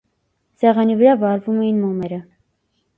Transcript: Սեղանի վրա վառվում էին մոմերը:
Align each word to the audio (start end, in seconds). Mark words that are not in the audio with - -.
Սեղանի 0.61 0.97
վրա 1.03 1.15
վառվում 1.27 1.63
էին 1.69 1.81
մոմերը: 1.87 2.23